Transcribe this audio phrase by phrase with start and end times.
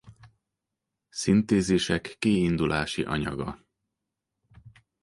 [1.09, 3.65] Szintézisek kiindulási anyaga.